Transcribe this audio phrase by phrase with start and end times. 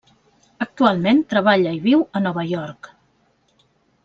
[0.65, 2.91] Actualment treballa i viu a Nova York.